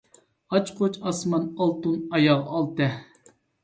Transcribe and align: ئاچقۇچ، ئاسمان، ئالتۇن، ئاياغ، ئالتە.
ئاچقۇچ، 0.57 0.97
ئاسمان، 1.05 1.47
ئالتۇن، 1.61 2.03
ئاياغ، 2.11 2.47
ئالتە. 2.53 2.93